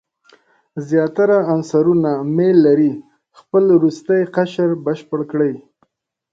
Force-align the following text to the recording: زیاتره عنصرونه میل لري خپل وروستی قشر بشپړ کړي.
زیاتره 0.89 1.37
عنصرونه 1.53 2.11
میل 2.35 2.57
لري 2.65 2.91
خپل 3.39 3.63
وروستی 3.77 4.21
قشر 4.35 4.69
بشپړ 4.85 5.19
کړي. 5.31 5.53